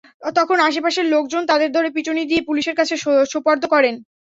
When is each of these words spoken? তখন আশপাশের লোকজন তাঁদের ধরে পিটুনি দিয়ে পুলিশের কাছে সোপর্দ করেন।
তখন 0.35 0.57
আশপাশের 0.61 1.05
লোকজন 1.13 1.41
তাঁদের 1.45 1.69
ধরে 1.73 1.89
পিটুনি 1.95 2.23
দিয়ে 2.29 2.47
পুলিশের 2.47 2.75
কাছে 2.79 2.95
সোপর্দ 3.33 3.63
করেন। 3.73 3.95